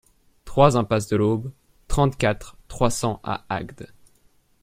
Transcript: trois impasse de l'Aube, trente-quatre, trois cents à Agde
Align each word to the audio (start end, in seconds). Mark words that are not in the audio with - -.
trois 0.45 0.77
impasse 0.77 1.07
de 1.09 1.15
l'Aube, 1.15 1.51
trente-quatre, 1.87 2.57
trois 2.67 2.89
cents 2.89 3.19
à 3.23 3.45
Agde 3.49 3.85